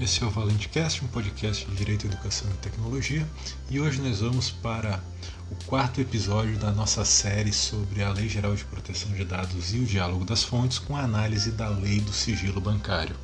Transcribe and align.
Esse 0.00 0.24
é 0.24 0.26
o 0.26 0.30
ValenteCast, 0.30 1.04
um 1.04 1.08
podcast 1.08 1.64
de 1.66 1.76
Direito, 1.76 2.06
Educação 2.06 2.50
e 2.50 2.54
Tecnologia, 2.54 3.24
e 3.70 3.78
hoje 3.78 4.02
nós 4.02 4.18
vamos 4.18 4.50
para 4.50 5.00
o 5.52 5.64
quarto 5.66 6.00
episódio 6.00 6.58
da 6.58 6.72
nossa 6.72 7.04
série 7.04 7.52
sobre 7.52 8.02
a 8.02 8.10
Lei 8.10 8.28
Geral 8.28 8.56
de 8.56 8.64
Proteção 8.64 9.12
de 9.12 9.24
Dados 9.24 9.72
e 9.72 9.78
o 9.78 9.84
Diálogo 9.84 10.24
das 10.24 10.42
Fontes 10.42 10.80
com 10.80 10.96
a 10.96 11.02
análise 11.02 11.52
da 11.52 11.68
Lei 11.68 12.00
do 12.00 12.12
Sigilo 12.12 12.60
Bancário. 12.60 13.14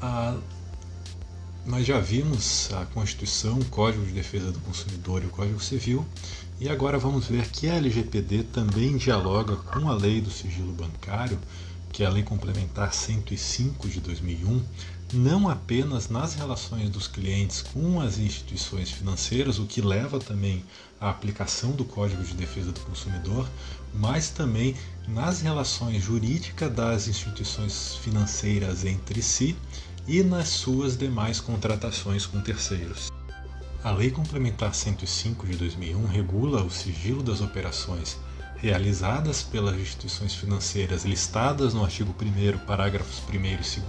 A... 0.00 0.36
Nós 1.66 1.84
já 1.84 1.98
vimos 1.98 2.70
a 2.72 2.86
Constituição, 2.86 3.58
o 3.58 3.64
Código 3.64 4.06
de 4.06 4.12
Defesa 4.12 4.52
do 4.52 4.60
Consumidor 4.60 5.24
e 5.24 5.26
o 5.26 5.30
Código 5.30 5.60
Civil, 5.60 6.06
e 6.60 6.68
agora 6.68 6.96
vamos 6.96 7.26
ver 7.26 7.48
que 7.50 7.68
a 7.68 7.74
LGPD 7.74 8.44
também 8.44 8.96
dialoga 8.96 9.56
com 9.56 9.88
a 9.88 9.94
Lei 9.94 10.20
do 10.20 10.30
Sigilo 10.30 10.72
Bancário, 10.72 11.38
que 11.92 12.02
é 12.02 12.06
a 12.06 12.10
Lei 12.10 12.22
Complementar 12.22 12.92
105 12.92 13.88
de 13.88 14.00
2001, 14.00 14.62
não 15.12 15.48
apenas 15.48 16.08
nas 16.08 16.34
relações 16.34 16.90
dos 16.90 17.08
clientes 17.08 17.62
com 17.62 18.00
as 18.00 18.18
instituições 18.18 18.90
financeiras, 18.90 19.58
o 19.58 19.66
que 19.66 19.80
leva 19.80 20.18
também 20.18 20.62
à 21.00 21.08
aplicação 21.08 21.72
do 21.72 21.84
Código 21.84 22.22
de 22.22 22.34
Defesa 22.34 22.72
do 22.72 22.80
Consumidor, 22.80 23.48
mas 23.94 24.28
também 24.28 24.76
nas 25.06 25.40
relações 25.40 26.02
jurídicas 26.02 26.72
das 26.72 27.08
instituições 27.08 27.96
financeiras 28.02 28.84
entre 28.84 29.22
si 29.22 29.56
e 30.06 30.22
nas 30.22 30.48
suas 30.48 30.96
demais 30.96 31.40
contratações 31.40 32.26
com 32.26 32.40
terceiros. 32.40 33.10
A 33.82 33.92
Lei 33.92 34.10
Complementar 34.10 34.74
105 34.74 35.46
de 35.46 35.56
2001 35.56 36.06
regula 36.06 36.62
o 36.62 36.70
sigilo 36.70 37.22
das 37.22 37.40
operações 37.40 38.18
realizadas 38.60 39.42
pelas 39.42 39.76
instituições 39.76 40.34
financeiras 40.34 41.04
listadas 41.04 41.74
no 41.74 41.84
artigo 41.84 42.14
1, 42.20 42.58
parágrafos 42.66 43.22
1 43.28 43.34
e 43.44 43.56
2 43.56 43.82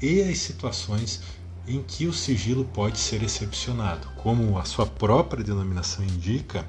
e 0.00 0.22
as 0.22 0.38
situações 0.38 1.20
em 1.66 1.82
que 1.82 2.06
o 2.06 2.12
sigilo 2.12 2.64
pode 2.64 2.98
ser 2.98 3.22
excepcionado. 3.22 4.08
Como 4.16 4.58
a 4.58 4.64
sua 4.64 4.86
própria 4.86 5.44
denominação 5.44 6.04
indica, 6.04 6.66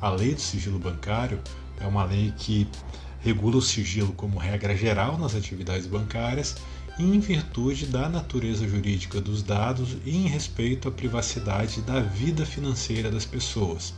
a 0.00 0.10
lei 0.10 0.34
do 0.34 0.40
sigilo 0.40 0.78
bancário 0.78 1.40
é 1.80 1.86
uma 1.86 2.04
lei 2.04 2.32
que 2.36 2.68
regula 3.20 3.56
o 3.56 3.62
sigilo 3.62 4.12
como 4.12 4.38
regra 4.38 4.76
geral 4.76 5.16
nas 5.18 5.34
atividades 5.34 5.86
bancárias 5.86 6.56
em 6.98 7.18
virtude 7.18 7.86
da 7.86 8.08
natureza 8.08 8.68
jurídica 8.68 9.20
dos 9.20 9.42
dados 9.42 9.96
e 10.04 10.16
em 10.16 10.28
respeito 10.28 10.88
à 10.88 10.92
privacidade 10.92 11.80
da 11.80 12.00
vida 12.00 12.46
financeira 12.46 13.10
das 13.10 13.24
pessoas. 13.24 13.94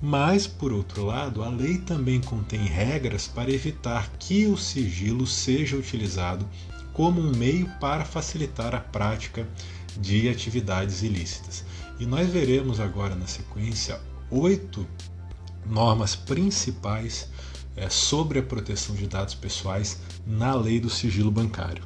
Mas, 0.00 0.46
por 0.46 0.72
outro 0.72 1.04
lado, 1.04 1.42
a 1.42 1.48
lei 1.48 1.78
também 1.78 2.20
contém 2.20 2.64
regras 2.66 3.26
para 3.26 3.50
evitar 3.50 4.08
que 4.18 4.46
o 4.46 4.56
sigilo 4.56 5.26
seja 5.26 5.76
utilizado 5.76 6.48
como 6.92 7.20
um 7.20 7.34
meio 7.36 7.68
para 7.80 8.04
facilitar 8.04 8.74
a 8.74 8.80
prática 8.80 9.46
de 9.96 10.28
atividades 10.28 11.02
ilícitas. 11.02 11.64
E 11.98 12.06
nós 12.06 12.28
veremos 12.28 12.78
agora 12.78 13.16
na 13.16 13.26
sequência 13.26 14.00
oito 14.30 14.86
normas 15.66 16.14
principais 16.14 17.28
é, 17.76 17.88
sobre 17.88 18.38
a 18.38 18.42
proteção 18.42 18.94
de 18.94 19.06
dados 19.06 19.34
pessoais 19.34 19.98
na 20.26 20.54
lei 20.54 20.80
do 20.80 20.90
sigilo 20.90 21.30
bancário. 21.30 21.84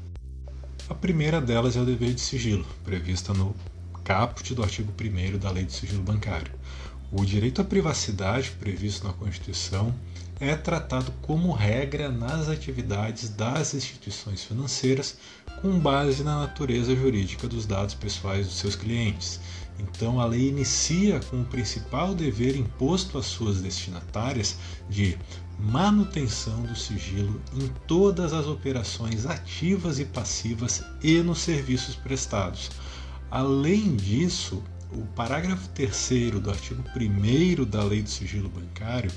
A 0.88 0.94
primeira 0.94 1.40
delas 1.40 1.76
é 1.76 1.80
o 1.80 1.86
dever 1.86 2.12
de 2.14 2.20
sigilo, 2.20 2.66
prevista 2.84 3.32
no 3.32 3.54
caput 4.04 4.54
do 4.54 4.62
artigo 4.62 4.92
1 5.00 5.38
da 5.38 5.50
lei 5.50 5.64
do 5.64 5.72
sigilo 5.72 6.02
bancário. 6.02 6.52
O 7.14 7.26
direito 7.26 7.60
à 7.60 7.64
privacidade, 7.64 8.52
previsto 8.58 9.06
na 9.06 9.12
Constituição, 9.12 9.94
é 10.40 10.56
tratado 10.56 11.12
como 11.20 11.52
regra 11.52 12.10
nas 12.10 12.48
atividades 12.48 13.28
das 13.28 13.74
instituições 13.74 14.42
financeiras 14.42 15.18
com 15.60 15.78
base 15.78 16.24
na 16.24 16.40
natureza 16.40 16.96
jurídica 16.96 17.46
dos 17.46 17.66
dados 17.66 17.94
pessoais 17.94 18.46
dos 18.46 18.56
seus 18.56 18.74
clientes. 18.74 19.38
Então, 19.78 20.20
a 20.20 20.24
lei 20.24 20.48
inicia 20.48 21.20
com 21.20 21.42
o 21.42 21.44
principal 21.44 22.14
dever 22.14 22.56
imposto 22.56 23.18
às 23.18 23.26
suas 23.26 23.60
destinatárias 23.60 24.56
de 24.88 25.18
manutenção 25.58 26.62
do 26.62 26.74
sigilo 26.74 27.42
em 27.54 27.68
todas 27.86 28.32
as 28.32 28.46
operações 28.46 29.26
ativas 29.26 29.98
e 29.98 30.06
passivas 30.06 30.82
e 31.02 31.18
nos 31.18 31.40
serviços 31.40 31.94
prestados. 31.94 32.70
Além 33.30 33.96
disso, 33.96 34.62
o 34.94 35.06
parágrafo 35.14 35.68
3 35.70 36.32
do 36.42 36.50
artigo 36.50 36.82
1 36.94 37.64
da 37.64 37.82
Lei 37.82 38.02
do 38.02 38.10
Sigilo 38.10 38.48
Bancário 38.48 39.10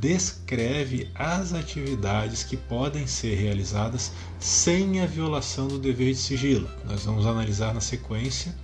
descreve 0.00 1.08
as 1.14 1.52
atividades 1.52 2.42
que 2.42 2.56
podem 2.56 3.06
ser 3.06 3.34
realizadas 3.36 4.12
sem 4.40 5.00
a 5.00 5.06
violação 5.06 5.68
do 5.68 5.78
dever 5.78 6.12
de 6.12 6.18
sigilo, 6.18 6.68
nós 6.84 7.04
vamos 7.04 7.26
analisar 7.26 7.74
na 7.74 7.80
sequência, 7.80 8.54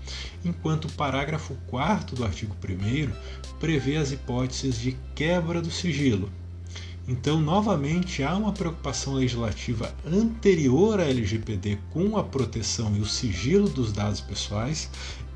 enquanto 0.45 0.87
o 0.87 0.93
parágrafo 0.93 1.55
4 1.69 2.17
do 2.17 2.25
artigo 2.25 2.57
1 2.63 3.13
prevê 3.59 3.97
as 3.97 4.13
hipóteses 4.13 4.77
de 4.77 4.97
quebra 5.15 5.61
do 5.61 5.71
sigilo. 5.71 6.31
Então, 7.09 7.41
novamente, 7.41 8.23
há 8.23 8.37
uma 8.37 8.53
preocupação 8.53 9.15
legislativa 9.15 9.93
anterior 10.07 11.01
à 11.01 11.05
LGPD 11.05 11.79
com 11.91 12.17
a 12.17 12.23
proteção 12.23 12.97
e 12.97 13.01
o 13.01 13.07
sigilo 13.07 13.69
dos 13.69 13.93
dados 13.93 14.21
pessoais 14.21 14.89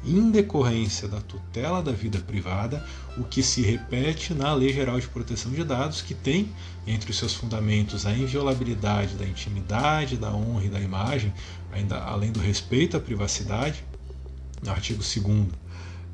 em 0.06 0.30
decorrência 0.30 1.08
da 1.08 1.20
tutela 1.20 1.82
da 1.82 1.92
vida 1.92 2.18
privada, 2.18 2.84
o 3.16 3.24
que 3.24 3.42
se 3.42 3.62
repete 3.62 4.34
na 4.34 4.52
Lei 4.52 4.72
Geral 4.72 5.00
de 5.00 5.08
Proteção 5.08 5.52
de 5.52 5.64
Dados, 5.64 6.02
que 6.02 6.14
tem 6.14 6.50
entre 6.86 7.10
os 7.10 7.18
seus 7.18 7.34
fundamentos 7.34 8.04
a 8.04 8.12
inviolabilidade 8.12 9.14
da 9.14 9.26
intimidade, 9.26 10.16
da 10.16 10.32
honra 10.32 10.64
e 10.64 10.68
da 10.68 10.80
imagem, 10.80 11.32
ainda 11.72 11.98
além 11.98 12.30
do 12.30 12.40
respeito 12.40 12.96
à 12.96 13.00
privacidade, 13.00 13.84
no 14.62 14.70
artigo 14.70 15.02
2 15.02 15.48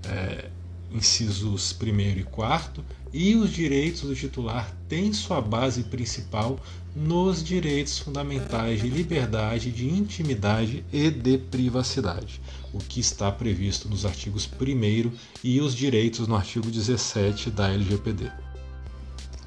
é, 0.04 0.50
incisos 0.92 1.76
1 1.80 2.00
e 2.18 2.24
4, 2.24 2.84
e 3.12 3.34
os 3.34 3.52
direitos 3.52 4.02
do 4.02 4.14
titular 4.14 4.74
têm 4.88 5.12
sua 5.12 5.40
base 5.40 5.84
principal 5.84 6.60
nos 6.94 7.42
direitos 7.42 7.98
fundamentais 7.98 8.82
de 8.82 8.88
liberdade, 8.88 9.70
de 9.70 9.88
intimidade 9.88 10.84
e 10.92 11.10
de 11.10 11.38
privacidade, 11.38 12.40
o 12.72 12.78
que 12.78 13.00
está 13.00 13.30
previsto 13.30 13.88
nos 13.88 14.04
artigos 14.04 14.48
1 14.60 15.12
e 15.42 15.60
os 15.60 15.74
direitos 15.74 16.26
no 16.26 16.36
artigo 16.36 16.70
17 16.70 17.50
da 17.50 17.68
LGPD. 17.72 18.30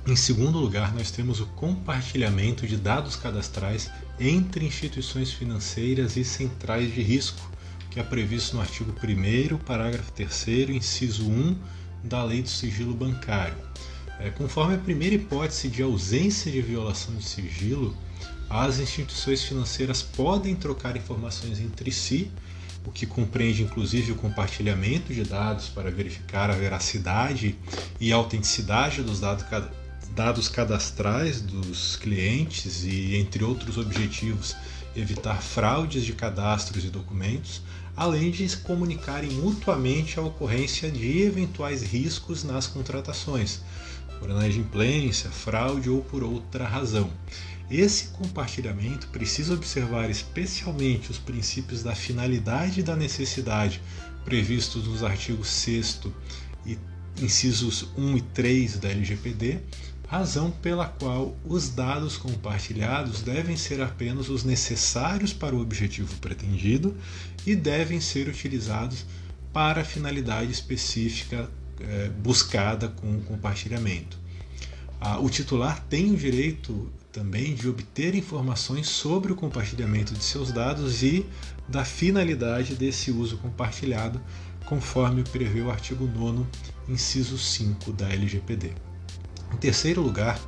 Em 0.06 0.18
segundo 0.18 0.60
lugar, 0.60 0.94
nós 0.94 1.12
temos 1.12 1.40
o 1.40 1.46
compartilhamento 1.48 2.68
de 2.68 2.76
dados 2.76 3.16
cadastrais 3.16 3.90
entre 4.20 4.66
instituições 4.66 5.32
financeiras 5.32 6.18
e 6.18 6.26
centrais 6.26 6.94
de 6.94 7.02
risco, 7.02 7.53
que 7.94 8.00
é 8.00 8.04
previsto 8.04 8.56
no 8.56 8.62
artigo 8.62 8.92
1, 8.92 9.58
parágrafo 9.60 10.12
3, 10.14 10.70
inciso 10.72 11.30
1 11.30 11.56
da 12.04 12.24
Lei 12.24 12.42
do 12.42 12.50
Sigilo 12.50 12.96
Bancário. 12.96 13.56
É, 14.20 14.32
conforme 14.32 14.74
a 14.74 14.80
primeira 14.80 15.14
hipótese 15.14 15.70
de 15.70 15.84
ausência 15.84 16.52
de 16.52 16.60
violação 16.60 17.16
de 17.16 17.24
sigilo, 17.24 17.96
as 18.50 18.80
instituições 18.80 19.44
financeiras 19.44 20.02
podem 20.02 20.56
trocar 20.56 20.98
informações 20.98 21.60
entre 21.60 21.92
si, 21.92 22.32
o 22.84 22.92
que 22.92 23.06
compreende 23.06 23.62
inclusive 23.62 24.12
o 24.12 24.16
compartilhamento 24.16 25.14
de 25.14 25.24
dados 25.24 25.70
para 25.70 25.92
verificar 25.92 26.50
a 26.50 26.56
veracidade 26.56 27.56
e 28.00 28.12
autenticidade 28.12 29.04
dos 29.04 29.20
dados, 29.20 29.46
dados 30.16 30.50
cadastrais 30.50 31.42
dos 31.42 31.96
clientes 31.96 32.84
e, 32.84 33.18
entre 33.18 33.44
outros 33.44 33.78
objetivos, 33.78 34.56
evitar 34.96 35.42
fraudes 35.42 36.04
de 36.04 36.14
cadastros 36.14 36.84
e 36.84 36.90
documentos, 36.90 37.62
além 37.96 38.32
de 38.32 38.48
se 38.48 38.58
comunicarem 38.58 39.30
mutuamente 39.32 40.20
a 40.20 40.24
ocorrência 40.24 40.90
de 40.90 41.22
eventuais 41.22 41.84
riscos 41.84 42.44
nas 42.44 42.68
contratações, 42.68 43.60
por 44.20 44.30
inadimplência, 44.30 45.30
fraude 45.30 45.90
ou 45.90 46.02
por 46.02 46.24
outra 46.24 46.66
razão. 46.66 47.12
Esse 47.70 48.10
compartilhamento 48.10 49.08
precisa 49.08 49.54
observar 49.54 50.10
especialmente 50.10 51.12
os 51.12 51.18
princípios 51.18 51.82
da 51.84 51.96
finalidade 51.96 52.80
e 52.80 52.84
da 52.84 52.96
necessidade 52.96 53.82
previstos 54.24 54.88
nos 54.88 55.04
artigos 55.04 55.48
6 55.48 56.02
e 56.66 56.78
incisos 57.22 57.88
1 57.98 58.18
e 58.18 58.22
3 58.22 58.80
da 58.80 58.90
LGPD, 58.90 59.60
razão 60.14 60.52
pela 60.52 60.86
qual 60.86 61.36
os 61.44 61.70
dados 61.70 62.18
compartilhados 62.18 63.24
devem 63.24 63.58
ser 63.58 63.82
apenas 63.82 64.30
os 64.30 64.44
necessários 64.44 65.34
para 65.34 65.56
o 65.56 65.60
objetivo 65.60 66.16
pretendido 66.18 66.96
e 67.48 67.56
devem 67.56 68.00
ser 68.00 68.28
utilizados 68.28 69.08
para 69.52 69.82
a 69.82 69.84
finalidade 69.84 70.52
específica 70.52 71.50
é, 71.80 72.10
buscada 72.10 72.90
com 72.90 73.18
o 73.18 73.22
compartilhamento. 73.22 74.20
Ah, 75.02 75.18
o 75.18 75.32
titular 75.32 75.84
tem 75.90 76.12
o 76.12 76.16
direito 76.16 76.92
também 77.12 77.56
de 77.56 77.68
obter 77.68 78.14
informações 78.14 78.88
sobre 78.88 79.34
o 79.34 79.36
compartilhamento 79.36 80.14
de 80.14 80.24
seus 80.24 80.52
dados 80.52 81.02
e 81.02 81.26
da 81.68 81.84
finalidade 81.84 82.76
desse 82.76 83.10
uso 83.10 83.38
compartilhado, 83.38 84.22
conforme 84.68 85.24
prevê 85.24 85.62
o 85.62 85.72
artigo 85.72 86.06
9, 86.06 86.46
inciso 86.88 87.36
5 87.36 87.92
da 87.94 88.08
LGPD. 88.10 88.93
Em 89.54 89.58
terceiro 89.58 90.02
lugar, 90.02 90.40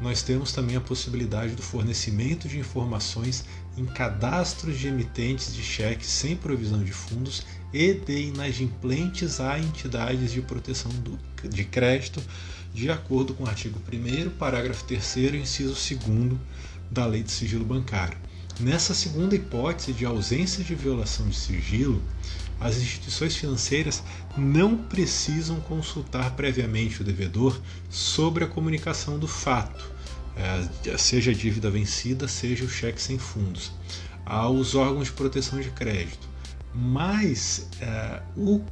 nós 0.00 0.22
temos 0.22 0.52
também 0.52 0.76
a 0.76 0.80
possibilidade 0.80 1.54
do 1.54 1.62
fornecimento 1.62 2.48
de 2.48 2.58
informações 2.58 3.44
em 3.76 3.84
cadastros 3.84 4.78
de 4.78 4.88
emitentes 4.88 5.54
de 5.54 5.62
cheques 5.62 6.08
sem 6.08 6.36
provisão 6.36 6.82
de 6.82 6.92
fundos 6.92 7.46
e 7.72 7.94
de 7.94 8.28
inadimplentes 8.28 9.40
a 9.40 9.58
entidades 9.58 10.32
de 10.32 10.40
proteção 10.42 10.90
do, 10.90 11.18
de 11.48 11.64
crédito, 11.64 12.22
de 12.74 12.90
acordo 12.90 13.34
com 13.34 13.44
o 13.44 13.48
artigo 13.48 13.80
1, 13.92 14.30
parágrafo 14.30 14.84
3, 14.84 15.34
inciso 15.34 15.74
2 15.74 16.38
da 16.90 17.06
Lei 17.06 17.22
de 17.22 17.30
Sigilo 17.30 17.64
Bancário. 17.64 18.18
Nessa 18.60 18.92
segunda 18.92 19.36
hipótese 19.36 19.92
de 19.92 20.04
ausência 20.04 20.64
de 20.64 20.74
violação 20.74 21.28
de 21.28 21.36
sigilo, 21.36 22.02
as 22.60 22.76
instituições 22.76 23.36
financeiras 23.36 24.02
não 24.36 24.76
precisam 24.76 25.60
consultar 25.60 26.32
previamente 26.32 27.00
o 27.00 27.04
devedor 27.04 27.60
sobre 27.88 28.44
a 28.44 28.48
comunicação 28.48 29.18
do 29.18 29.28
fato, 29.28 29.90
eh, 30.36 30.98
seja 30.98 31.30
a 31.30 31.34
dívida 31.34 31.70
vencida, 31.70 32.26
seja 32.26 32.64
o 32.64 32.68
cheque 32.68 33.00
sem 33.00 33.18
fundos, 33.18 33.72
aos 34.24 34.74
órgãos 34.74 35.06
de 35.06 35.12
proteção 35.12 35.60
de 35.60 35.70
crédito. 35.70 36.28
Mas 36.74 37.68
eh, 37.80 38.22
o 38.36 38.62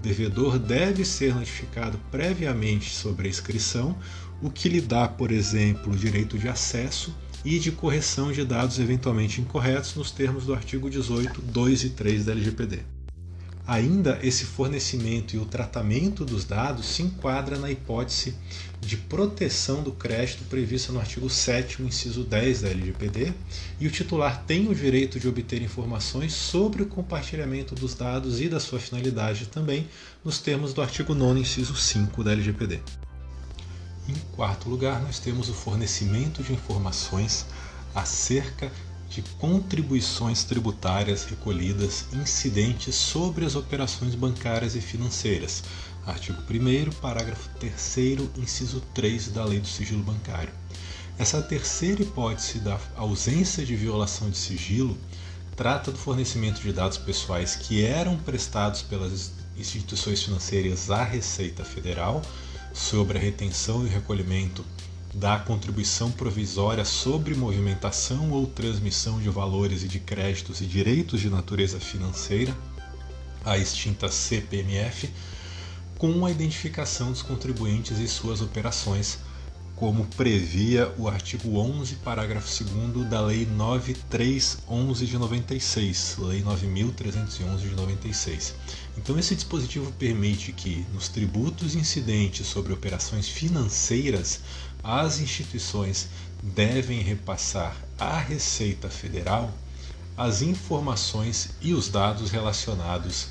devedor 0.00 0.58
deve 0.58 1.04
ser 1.04 1.34
notificado 1.34 1.98
previamente 2.10 2.94
sobre 2.94 3.26
a 3.26 3.30
inscrição, 3.30 3.96
o 4.40 4.50
que 4.50 4.68
lhe 4.68 4.80
dá, 4.80 5.08
por 5.08 5.32
exemplo, 5.32 5.92
o 5.92 5.96
direito 5.96 6.38
de 6.38 6.48
acesso 6.48 7.14
e 7.44 7.58
de 7.58 7.72
correção 7.72 8.32
de 8.32 8.44
dados 8.44 8.78
eventualmente 8.78 9.40
incorretos 9.40 9.94
nos 9.94 10.10
termos 10.10 10.44
do 10.44 10.54
artigo 10.54 10.90
18, 10.90 11.40
2 11.40 11.84
e 11.84 11.90
3 11.90 12.24
da 12.24 12.32
LGPD. 12.32 12.95
Ainda 13.66 14.20
esse 14.22 14.44
fornecimento 14.44 15.34
e 15.34 15.38
o 15.38 15.44
tratamento 15.44 16.24
dos 16.24 16.44
dados 16.44 16.86
se 16.86 17.02
enquadra 17.02 17.58
na 17.58 17.68
hipótese 17.68 18.36
de 18.80 18.96
proteção 18.96 19.82
do 19.82 19.90
crédito 19.90 20.44
prevista 20.44 20.92
no 20.92 21.00
artigo 21.00 21.28
7 21.28 21.82
inciso 21.82 22.22
10 22.22 22.62
da 22.62 22.68
LGPD, 22.68 23.34
e 23.80 23.88
o 23.88 23.90
titular 23.90 24.44
tem 24.46 24.68
o 24.68 24.74
direito 24.74 25.18
de 25.18 25.26
obter 25.26 25.60
informações 25.62 26.32
sobre 26.32 26.84
o 26.84 26.86
compartilhamento 26.86 27.74
dos 27.74 27.94
dados 27.94 28.40
e 28.40 28.48
da 28.48 28.60
sua 28.60 28.78
finalidade 28.78 29.46
também 29.46 29.88
nos 30.24 30.38
termos 30.38 30.72
do 30.72 30.80
artigo 30.80 31.12
9 31.12 31.40
inciso 31.40 31.74
5 31.74 32.22
da 32.22 32.30
LGPD. 32.30 32.80
Em 34.08 34.14
quarto 34.36 34.68
lugar, 34.68 35.02
nós 35.02 35.18
temos 35.18 35.48
o 35.48 35.54
fornecimento 35.54 36.40
de 36.40 36.52
informações 36.52 37.44
acerca 37.92 38.70
de 39.08 39.22
contribuições 39.38 40.44
tributárias 40.44 41.24
recolhidas 41.24 42.06
incidentes 42.12 42.94
sobre 42.94 43.44
as 43.44 43.54
operações 43.54 44.14
bancárias 44.14 44.74
e 44.74 44.80
financeiras. 44.80 45.62
Artigo 46.06 46.38
1, 46.40 46.90
parágrafo 47.00 47.48
3, 47.58 48.30
inciso 48.36 48.80
3 48.94 49.28
da 49.28 49.44
Lei 49.44 49.60
do 49.60 49.66
Sigilo 49.66 50.02
Bancário. 50.02 50.52
Essa 51.18 51.40
terceira 51.40 52.02
hipótese 52.02 52.58
da 52.58 52.78
ausência 52.94 53.64
de 53.64 53.74
violação 53.74 54.28
de 54.28 54.36
sigilo 54.36 54.96
trata 55.56 55.90
do 55.90 55.96
fornecimento 55.96 56.60
de 56.60 56.72
dados 56.72 56.98
pessoais 56.98 57.56
que 57.56 57.82
eram 57.82 58.18
prestados 58.18 58.82
pelas 58.82 59.32
instituições 59.56 60.22
financeiras 60.22 60.90
à 60.90 61.02
Receita 61.02 61.64
Federal 61.64 62.20
sobre 62.74 63.16
a 63.16 63.20
retenção 63.20 63.86
e 63.86 63.88
recolhimento 63.88 64.62
da 65.16 65.38
contribuição 65.38 66.10
provisória 66.10 66.84
sobre 66.84 67.34
movimentação 67.34 68.30
ou 68.32 68.46
transmissão 68.46 69.18
de 69.18 69.30
valores 69.30 69.82
e 69.82 69.88
de 69.88 69.98
créditos 69.98 70.60
e 70.60 70.66
direitos 70.66 71.22
de 71.22 71.30
natureza 71.30 71.80
financeira, 71.80 72.54
a 73.42 73.56
extinta 73.56 74.10
CPMF, 74.10 75.08
com 75.96 76.26
a 76.26 76.30
identificação 76.30 77.12
dos 77.12 77.22
contribuintes 77.22 77.98
e 77.98 78.06
suas 78.06 78.42
operações, 78.42 79.18
como 79.76 80.06
previa 80.16 80.90
o 80.96 81.06
artigo 81.06 81.58
11, 81.58 81.96
parágrafo 81.96 82.64
2 82.64 83.06
da 83.10 83.20
Lei 83.20 83.44
9311 83.44 85.06
de 85.06 85.18
96, 85.18 86.16
Lei 86.18 86.42
9311 86.42 87.68
de 87.68 87.74
96. 87.76 88.54
Então, 88.96 89.18
esse 89.18 89.34
dispositivo 89.34 89.92
permite 89.92 90.50
que, 90.52 90.86
nos 90.94 91.08
tributos 91.08 91.74
incidentes 91.74 92.46
sobre 92.46 92.72
operações 92.72 93.28
financeiras, 93.28 94.40
as 94.82 95.20
instituições 95.20 96.08
devem 96.42 97.02
repassar 97.02 97.76
à 97.98 98.18
Receita 98.18 98.88
Federal 98.88 99.52
as 100.16 100.40
informações 100.40 101.50
e 101.60 101.74
os 101.74 101.90
dados 101.90 102.30
relacionados 102.30 103.28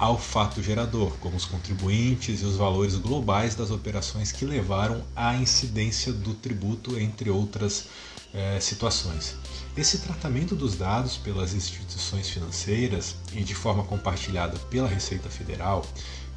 ao 0.00 0.18
fato 0.18 0.62
gerador, 0.62 1.12
como 1.20 1.36
os 1.36 1.44
contribuintes 1.44 2.40
e 2.40 2.44
os 2.46 2.56
valores 2.56 2.96
globais 2.96 3.54
das 3.54 3.70
operações 3.70 4.32
que 4.32 4.46
levaram 4.46 5.04
à 5.14 5.36
incidência 5.36 6.10
do 6.10 6.32
tributo, 6.32 6.98
entre 6.98 7.28
outras 7.28 7.84
eh, 8.32 8.58
situações. 8.60 9.36
Esse 9.76 9.98
tratamento 9.98 10.56
dos 10.56 10.74
dados 10.74 11.18
pelas 11.18 11.52
instituições 11.52 12.30
financeiras 12.30 13.14
e 13.34 13.44
de 13.44 13.54
forma 13.54 13.84
compartilhada 13.84 14.58
pela 14.70 14.88
Receita 14.88 15.28
Federal 15.28 15.84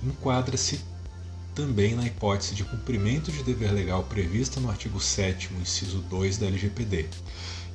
enquadra-se 0.03 0.81
também 1.55 1.95
na 1.95 2.05
hipótese 2.05 2.55
de 2.55 2.65
cumprimento 2.65 3.31
de 3.31 3.43
dever 3.43 3.71
legal 3.71 4.03
prevista 4.03 4.59
no 4.59 4.69
artigo 4.69 4.99
7 4.99 5.53
inciso 5.53 5.99
2 6.09 6.37
da 6.37 6.47
LGPD. 6.47 7.07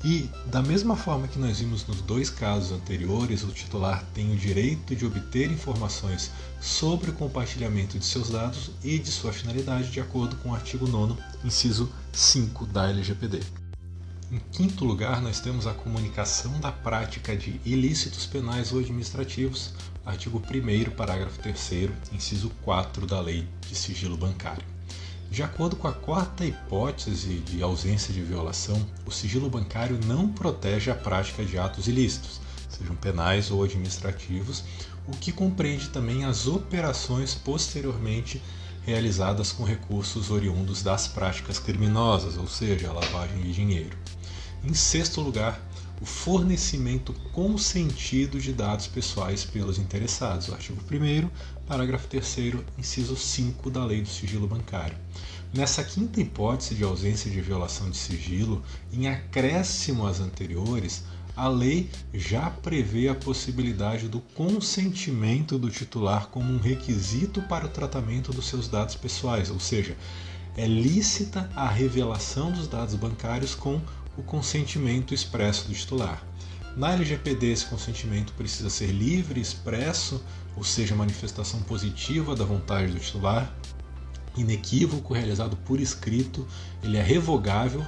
E, 0.05 0.31
da 0.47 0.63
mesma 0.63 0.97
forma 0.97 1.27
que 1.27 1.41
nós 1.41 1.59
vimos 1.59 1.85
nos 1.87 2.01
dois 2.01 2.31
casos 2.31 2.71
anteriores, 2.71 3.43
o 3.43 3.49
titular 3.49 4.05
tem 4.15 4.33
o 4.33 4.37
direito 4.37 4.95
de 4.95 5.05
obter 5.05 5.51
informações 5.51 6.31
sobre 6.61 7.11
o 7.11 7.13
compartilhamento 7.13 7.99
de 7.99 8.05
seus 8.05 8.31
dados 8.31 8.71
e 8.85 8.99
de 8.99 9.11
sua 9.11 9.33
finalidade, 9.33 9.91
de 9.91 10.01
acordo 10.01 10.37
com 10.37 10.51
o 10.51 10.55
artigo 10.55 10.87
9, 10.87 11.21
inciso 11.45 11.93
5 12.13 12.67
da 12.67 12.89
LGPD. 12.89 13.41
Em 14.31 14.39
quinto 14.53 14.85
lugar, 14.85 15.21
nós 15.21 15.41
temos 15.41 15.67
a 15.67 15.75
comunicação 15.75 16.61
da 16.61 16.71
prática 16.71 17.37
de 17.37 17.61
ilícitos 17.65 18.25
penais 18.25 18.73
ou 18.73 18.79
administrativos, 18.79 19.73
artigo 20.07 20.41
1, 20.41 20.91
parágrafo 20.91 21.41
3, 21.41 21.91
inciso 22.13 22.51
4 22.63 23.05
da 23.05 23.21
Lei 23.21 23.49
de 23.67 23.75
Sigilo 23.75 24.17
Bancário. 24.17 24.78
De 25.31 25.43
acordo 25.43 25.77
com 25.77 25.87
a 25.87 25.93
quarta 25.93 26.45
hipótese 26.45 27.41
de 27.41 27.63
ausência 27.63 28.15
de 28.15 28.23
violação, 28.23 28.85
o 29.05 29.11
sigilo 29.11 29.51
bancário 29.51 30.01
não 30.07 30.29
protege 30.29 30.91
a 30.91 30.95
prática 30.95 31.45
de 31.45 31.59
atos 31.59 31.87
ilícitos, 31.87 32.41
sejam 32.69 32.97
penais 32.97 33.51
ou 33.51 33.63
administrativos, 33.63 34.65
o 35.07 35.13
que 35.13 35.31
compreende 35.31 35.91
também 35.91 36.25
as 36.25 36.47
operações 36.47 37.35
posteriormente 37.35 38.43
realizadas 38.85 39.53
com 39.53 39.65
recursos 39.65 40.31
oriundos 40.31 40.83
das 40.83 41.07
práticas 41.07 41.59
criminosas, 41.59 42.39
ou 42.39 42.49
seja, 42.49 42.89
a 42.89 42.93
lavagem 42.95 43.43
de 43.43 43.53
dinheiro. 43.53 43.97
Em 44.65 44.73
sexto 44.73 45.21
lugar, 45.21 45.61
o 46.01 46.07
fornecimento 46.07 47.13
consentido 47.33 48.41
de 48.41 48.53
dados 48.53 48.87
pessoais 48.87 49.45
pelos 49.45 49.79
interessados. 49.79 50.49
O 50.49 50.55
artigo 50.55 50.81
1, 50.81 51.29
parágrafo 51.67 52.07
3, 52.09 52.57
inciso 52.79 53.17
5 53.17 53.71
da 53.71 53.85
Lei 53.85 54.03
do 54.03 54.09
Sigilo 54.09 54.47
Bancário. 54.47 54.97
Nessa 55.53 55.83
quinta 55.83 56.21
hipótese 56.21 56.75
de 56.75 56.85
ausência 56.85 57.31
de 57.31 57.41
violação 57.41 57.91
de 57.91 57.97
sigilo, 57.97 58.63
em 58.93 59.09
acréscimo 59.09 60.07
às 60.07 60.21
anteriores, 60.21 61.05
a 61.35 61.49
lei 61.49 61.89
já 62.13 62.51
prevê 62.51 63.09
a 63.09 63.15
possibilidade 63.15 64.09
do 64.09 64.21
consentimento 64.21 65.59
do 65.59 65.71
titular 65.71 66.27
como 66.29 66.53
um 66.53 66.59
requisito 66.59 67.41
para 67.43 67.67
o 67.67 67.69
tratamento 67.71 68.33
dos 68.33 68.49
seus 68.49 68.69
dados 68.69 68.97
pessoais, 68.97 69.49
ou 69.49 69.61
seja, 69.61 69.97
é 70.57 70.67
lícita 70.67 71.49
a 71.55 71.69
revelação 71.69 72.51
dos 72.51 72.67
dados 72.67 72.97
bancários 72.97 73.55
com 73.55 73.81
o 74.19 74.23
consentimento 74.23 75.15
expresso 75.15 75.69
do 75.69 75.75
titular. 75.75 76.23
Na 76.77 76.93
LGPD, 76.93 77.53
esse 77.53 77.67
consentimento 77.67 78.33
precisa 78.35 78.69
ser 78.69 78.89
livre, 78.89 79.41
expresso, 79.41 80.23
ou 80.57 80.65
seja, 80.65 80.95
manifestação 80.95 81.61
positiva 81.63 82.35
da 82.35 82.45
vontade 82.45 82.93
do 82.93 82.99
titular, 82.99 83.53
inequívoco, 84.37 85.15
realizado 85.15 85.57
por 85.57 85.81
escrito, 85.81 86.47
ele 86.83 86.97
é 86.97 87.03
revogável, 87.03 87.85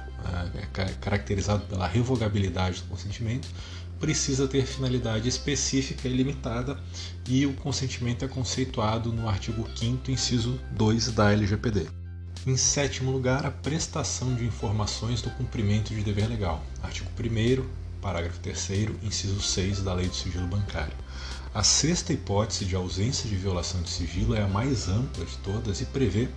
é 0.53 0.85
caracterizado 0.99 1.65
pela 1.65 1.87
revogabilidade 1.87 2.81
do 2.81 2.87
consentimento, 2.87 3.47
precisa 3.99 4.47
ter 4.47 4.65
finalidade 4.65 5.29
específica 5.29 6.07
e 6.07 6.13
limitada, 6.13 6.77
e 7.27 7.45
o 7.45 7.53
consentimento 7.53 8.25
é 8.25 8.27
conceituado 8.27 9.13
no 9.13 9.29
artigo 9.29 9.67
5, 9.75 10.09
inciso 10.09 10.59
2 10.71 11.11
da 11.11 11.31
LGPD. 11.31 12.00
Em 12.47 12.57
sétimo 12.57 13.11
lugar, 13.11 13.45
a 13.45 13.51
prestação 13.51 14.33
de 14.33 14.43
informações 14.43 15.21
do 15.21 15.29
cumprimento 15.29 15.93
de 15.93 16.01
dever 16.01 16.27
legal. 16.27 16.63
Artigo 16.81 17.07
1, 17.15 17.63
parágrafo 18.01 18.39
3, 18.39 18.89
inciso 19.03 19.39
6 19.39 19.83
da 19.83 19.93
Lei 19.93 20.07
do 20.07 20.15
Sigilo 20.15 20.47
Bancário. 20.47 20.95
A 21.53 21.61
sexta 21.61 22.11
hipótese 22.13 22.65
de 22.65 22.75
ausência 22.75 23.29
de 23.29 23.35
violação 23.35 23.83
de 23.83 23.91
sigilo 23.91 24.33
é 24.33 24.41
a 24.41 24.47
mais 24.47 24.89
ampla 24.89 25.23
de 25.23 25.37
todas 25.37 25.81
e 25.81 25.85
prevê 25.85 26.29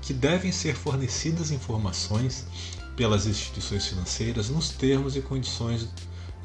que 0.00 0.14
devem 0.14 0.52
ser 0.52 0.76
fornecidas 0.76 1.50
informações 1.50 2.46
pelas 2.94 3.26
instituições 3.26 3.84
financeiras 3.84 4.48
nos 4.50 4.68
termos 4.68 5.16
e 5.16 5.20
condições 5.20 5.88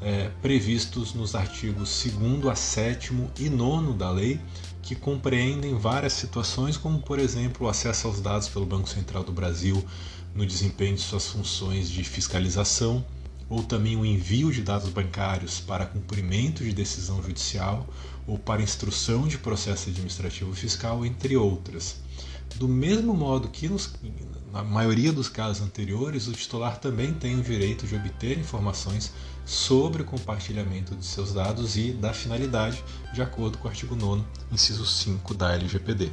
é, 0.02 0.28
previstos 0.42 1.14
nos 1.14 1.36
artigos 1.36 2.04
2 2.04 2.46
a 2.48 2.56
7 2.56 3.12
e 3.38 3.48
9 3.48 3.92
da 3.92 4.10
lei 4.10 4.40
que 4.84 4.94
compreendem 4.94 5.74
várias 5.74 6.12
situações, 6.12 6.76
como 6.76 7.00
por 7.00 7.18
exemplo 7.18 7.66
o 7.66 7.70
acesso 7.70 8.06
aos 8.06 8.20
dados 8.20 8.48
pelo 8.48 8.66
Banco 8.66 8.88
Central 8.88 9.24
do 9.24 9.32
Brasil 9.32 9.82
no 10.34 10.44
desempenho 10.44 10.94
de 10.94 11.00
suas 11.00 11.26
funções 11.26 11.88
de 11.88 12.04
fiscalização, 12.04 13.04
ou 13.48 13.62
também 13.62 13.96
o 13.96 14.04
envio 14.04 14.52
de 14.52 14.62
dados 14.62 14.90
bancários 14.90 15.60
para 15.60 15.86
cumprimento 15.86 16.62
de 16.62 16.72
decisão 16.72 17.22
judicial 17.22 17.86
ou 18.26 18.38
para 18.38 18.62
instrução 18.62 19.26
de 19.26 19.38
processo 19.38 19.88
administrativo 19.88 20.52
fiscal, 20.54 21.04
entre 21.04 21.36
outras. 21.36 21.96
Do 22.56 22.68
mesmo 22.68 23.14
modo 23.14 23.48
que 23.48 23.68
nos, 23.68 23.92
na 24.52 24.62
maioria 24.62 25.12
dos 25.12 25.28
casos 25.28 25.60
anteriores, 25.60 26.28
o 26.28 26.32
titular 26.32 26.78
também 26.78 27.12
tem 27.12 27.38
o 27.38 27.42
direito 27.42 27.86
de 27.86 27.96
obter 27.96 28.38
informações 28.38 29.12
sobre 29.44 30.02
o 30.02 30.04
compartilhamento 30.04 30.94
de 30.94 31.04
seus 31.04 31.34
dados 31.34 31.76
e 31.76 31.92
da 31.92 32.12
finalidade, 32.12 32.82
de 33.12 33.20
acordo 33.20 33.58
com 33.58 33.66
o 33.66 33.70
artigo 33.70 33.96
9, 33.96 34.22
inciso 34.52 34.86
5 34.86 35.34
da 35.34 35.52
LGPD. 35.52 36.10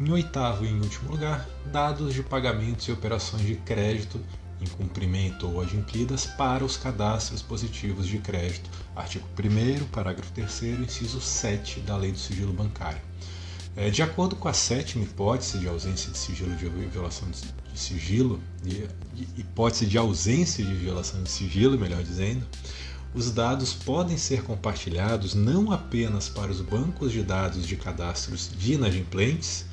Em 0.00 0.10
oitavo 0.10 0.64
e 0.64 0.68
em 0.68 0.80
último 0.80 1.12
lugar, 1.12 1.48
dados 1.70 2.12
de 2.12 2.22
pagamentos 2.24 2.88
e 2.88 2.92
operações 2.92 3.46
de 3.46 3.54
crédito 3.54 4.20
em 4.60 4.66
cumprimento 4.66 5.48
ou 5.48 5.60
adimplidas 5.60 6.26
para 6.26 6.64
os 6.64 6.76
cadastros 6.76 7.42
positivos 7.42 8.08
de 8.08 8.18
crédito. 8.18 8.68
Artigo 8.96 9.26
1 9.38 9.84
parágrafo 9.86 10.32
3 10.32 10.62
inciso 10.80 11.20
7 11.20 11.80
da 11.80 11.96
Lei 11.96 12.10
do 12.10 12.18
Sigilo 12.18 12.52
Bancário. 12.52 13.00
É, 13.76 13.90
de 13.90 14.02
acordo 14.02 14.36
com 14.36 14.46
a 14.46 14.52
sétima 14.52 15.04
hipótese 15.04 15.58
de 15.58 15.66
ausência 15.66 16.10
de 16.10 16.16
sigilo 16.16 16.54
de 16.54 16.68
violação 16.68 17.28
de 17.30 17.78
sigilo, 17.78 18.40
de, 18.62 18.88
hipótese 19.36 19.86
de 19.86 19.98
ausência 19.98 20.64
de 20.64 20.72
violação 20.74 21.22
de 21.22 21.30
sigilo, 21.30 21.76
melhor 21.76 22.02
dizendo, 22.02 22.46
os 23.12 23.30
dados 23.32 23.72
podem 23.72 24.16
ser 24.16 24.42
compartilhados 24.42 25.34
não 25.34 25.72
apenas 25.72 26.28
para 26.28 26.52
os 26.52 26.60
bancos 26.60 27.10
de 27.10 27.22
dados 27.22 27.66
de 27.66 27.76
cadastros 27.76 28.50
de 28.56 28.74
inadimplentes, 28.74 29.64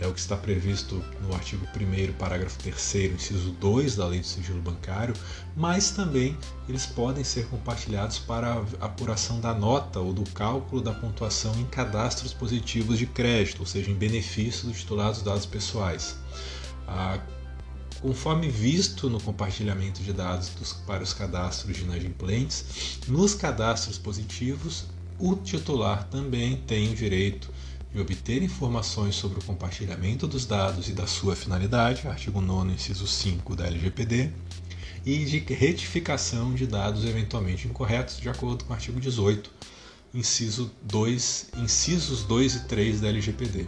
é 0.00 0.06
o 0.06 0.12
que 0.12 0.20
está 0.20 0.36
previsto 0.36 1.02
no 1.20 1.34
artigo 1.34 1.66
1 1.66 2.12
parágrafo 2.14 2.56
3 2.58 2.94
inciso 3.14 3.50
2 3.52 3.96
da 3.96 4.06
Lei 4.06 4.20
do 4.20 4.26
Sigilo 4.26 4.60
Bancário, 4.62 5.14
mas 5.56 5.90
também 5.90 6.36
eles 6.68 6.86
podem 6.86 7.24
ser 7.24 7.46
compartilhados 7.46 8.18
para 8.18 8.64
apuração 8.80 9.40
da 9.40 9.52
nota 9.52 9.98
ou 9.98 10.12
do 10.12 10.22
cálculo 10.30 10.80
da 10.80 10.92
pontuação 10.92 11.52
em 11.58 11.64
cadastros 11.66 12.32
positivos 12.32 12.98
de 12.98 13.06
crédito, 13.06 13.60
ou 13.60 13.66
seja, 13.66 13.90
em 13.90 13.94
benefício 13.94 14.68
dos 14.68 14.78
titulados 14.78 15.22
dados 15.22 15.46
pessoais. 15.46 16.16
Ah, 16.86 17.18
conforme 18.00 18.48
visto 18.48 19.10
no 19.10 19.20
compartilhamento 19.20 20.00
de 20.02 20.12
dados 20.12 20.50
dos, 20.50 20.72
para 20.72 21.02
os 21.02 21.12
cadastros 21.12 21.76
de 21.76 21.82
inadimplentes, 21.82 23.00
nos 23.08 23.34
cadastros 23.34 23.98
positivos, 23.98 24.84
o 25.18 25.34
titular 25.34 26.04
também 26.04 26.58
tem 26.58 26.92
o 26.92 26.94
direito 26.94 27.50
de 27.92 28.00
obter 28.00 28.42
informações 28.42 29.14
sobre 29.14 29.38
o 29.38 29.42
compartilhamento 29.42 30.26
dos 30.26 30.44
dados 30.44 30.88
e 30.88 30.92
da 30.92 31.06
sua 31.06 31.34
finalidade, 31.34 32.06
artigo 32.06 32.40
9, 32.40 32.72
inciso 32.72 33.06
5 33.06 33.56
da 33.56 33.66
LGPD, 33.66 34.30
e 35.06 35.24
de 35.24 35.38
retificação 35.54 36.54
de 36.54 36.66
dados 36.66 37.04
eventualmente 37.04 37.66
incorretos, 37.66 38.20
de 38.20 38.28
acordo 38.28 38.64
com 38.64 38.72
o 38.72 38.74
artigo 38.74 39.00
18, 39.00 39.50
inciso 40.12 40.70
2, 40.82 41.50
incisos 41.56 42.24
2 42.24 42.54
e 42.56 42.64
3 42.64 43.00
da 43.00 43.08
LGPD. 43.08 43.66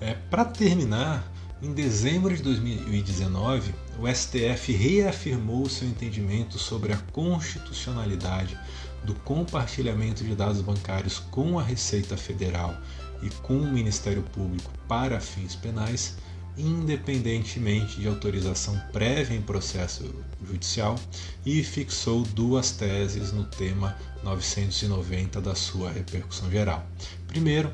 É, 0.00 0.14
Para 0.14 0.44
terminar, 0.44 1.32
em 1.62 1.72
dezembro 1.72 2.34
de 2.34 2.42
2019, 2.42 3.72
o 3.98 4.08
STF 4.08 4.72
reafirmou 4.72 5.68
seu 5.68 5.86
entendimento 5.86 6.58
sobre 6.58 6.92
a 6.92 6.96
constitucionalidade 7.12 8.58
do 9.04 9.14
compartilhamento 9.14 10.24
de 10.24 10.34
dados 10.34 10.60
bancários 10.60 11.18
com 11.30 11.58
a 11.58 11.62
Receita 11.62 12.16
Federal 12.16 12.74
e 13.22 13.30
com 13.42 13.56
o 13.56 13.72
Ministério 13.72 14.22
Público 14.22 14.70
para 14.88 15.20
fins 15.20 15.54
penais, 15.54 16.16
independentemente 16.56 18.00
de 18.00 18.08
autorização 18.08 18.78
prévia 18.92 19.36
em 19.36 19.42
processo 19.42 20.14
judicial, 20.46 20.98
e 21.44 21.62
fixou 21.62 22.22
duas 22.22 22.72
teses 22.72 23.32
no 23.32 23.44
tema 23.44 23.96
990 24.22 25.40
da 25.40 25.54
sua 25.54 25.90
repercussão 25.90 26.50
geral. 26.50 26.86
Primeiro, 27.26 27.72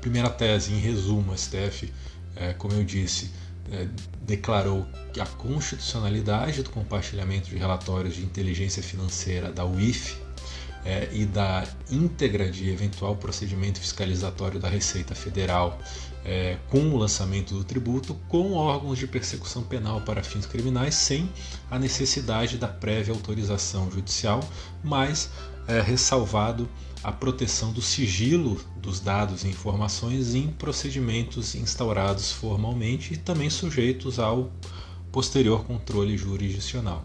primeira 0.00 0.28
tese, 0.28 0.72
em 0.72 0.78
resumo, 0.78 1.36
STF, 1.36 1.92
é, 2.36 2.52
como 2.54 2.74
eu 2.74 2.84
disse, 2.84 3.30
é, 3.70 3.86
declarou 4.22 4.86
a 5.18 5.26
constitucionalidade 5.26 6.62
do 6.62 6.70
compartilhamento 6.70 7.48
de 7.48 7.56
relatórios 7.56 8.16
de 8.16 8.22
inteligência 8.22 8.82
financeira 8.82 9.52
da 9.52 9.64
UIF 9.64 10.21
é, 10.84 11.08
e 11.12 11.24
da 11.24 11.64
íntegra 11.90 12.50
de 12.50 12.68
eventual 12.70 13.16
procedimento 13.16 13.78
fiscalizatório 13.78 14.58
da 14.58 14.68
Receita 14.68 15.14
Federal 15.14 15.78
é, 16.24 16.56
com 16.68 16.90
o 16.90 16.96
lançamento 16.96 17.54
do 17.54 17.64
tributo 17.64 18.14
com 18.28 18.52
órgãos 18.52 18.98
de 18.98 19.06
persecução 19.06 19.62
penal 19.62 20.00
para 20.02 20.22
fins 20.22 20.46
criminais 20.46 20.94
sem 20.94 21.28
a 21.70 21.78
necessidade 21.78 22.58
da 22.58 22.68
prévia 22.68 23.12
autorização 23.12 23.90
judicial, 23.90 24.40
mas 24.82 25.30
é, 25.66 25.80
ressalvado 25.80 26.68
a 27.02 27.10
proteção 27.10 27.72
do 27.72 27.82
sigilo 27.82 28.60
dos 28.76 29.00
dados 29.00 29.42
e 29.44 29.48
informações 29.48 30.34
em 30.34 30.48
procedimentos 30.48 31.54
instaurados 31.54 32.30
formalmente 32.30 33.14
e 33.14 33.16
também 33.16 33.50
sujeitos 33.50 34.18
ao 34.18 34.52
posterior 35.10 35.64
controle 35.64 36.16
jurisdicional. 36.16 37.04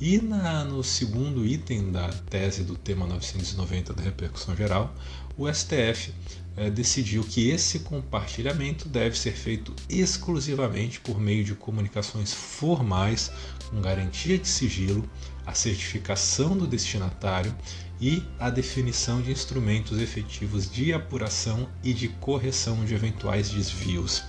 E 0.00 0.18
na, 0.18 0.64
no 0.64 0.82
segundo 0.82 1.44
item 1.44 1.92
da 1.92 2.08
tese 2.08 2.64
do 2.64 2.74
tema 2.74 3.06
990 3.06 3.92
da 3.92 4.02
repercussão 4.02 4.56
geral, 4.56 4.94
o 5.36 5.46
STF 5.52 6.14
é, 6.56 6.70
decidiu 6.70 7.22
que 7.22 7.50
esse 7.50 7.80
compartilhamento 7.80 8.88
deve 8.88 9.18
ser 9.18 9.32
feito 9.32 9.74
exclusivamente 9.90 11.00
por 11.00 11.20
meio 11.20 11.44
de 11.44 11.54
comunicações 11.54 12.32
formais 12.32 13.30
com 13.68 13.82
garantia 13.82 14.38
de 14.38 14.48
sigilo, 14.48 15.06
a 15.44 15.52
certificação 15.52 16.56
do 16.56 16.66
destinatário 16.66 17.54
e 18.00 18.22
a 18.38 18.48
definição 18.48 19.20
de 19.20 19.30
instrumentos 19.30 20.00
efetivos 20.00 20.70
de 20.70 20.94
apuração 20.94 21.68
e 21.84 21.92
de 21.92 22.08
correção 22.08 22.86
de 22.86 22.94
eventuais 22.94 23.50
desvios. 23.50 24.22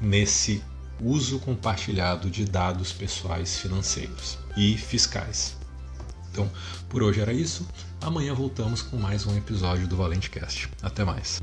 Nesse 0.00 0.62
uso 1.00 1.38
compartilhado 1.40 2.30
de 2.30 2.44
dados 2.44 2.92
pessoais 2.92 3.58
financeiros 3.58 4.38
e 4.56 4.76
fiscais. 4.76 5.56
Então, 6.30 6.50
por 6.88 7.02
hoje 7.02 7.20
era 7.20 7.32
isso. 7.32 7.66
Amanhã 8.00 8.34
voltamos 8.34 8.82
com 8.82 8.96
mais 8.96 9.26
um 9.26 9.36
episódio 9.36 9.86
do 9.86 9.96
Valente 9.96 10.30
Cast. 10.30 10.68
Até 10.82 11.04
mais. 11.04 11.40